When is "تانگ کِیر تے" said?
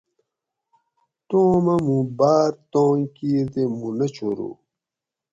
2.71-3.63